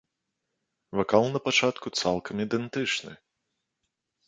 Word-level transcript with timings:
Вакал 0.99 1.25
на 1.35 1.39
пачатку 1.49 1.87
цалкам 1.99 2.35
ідэнтычны. 2.47 3.13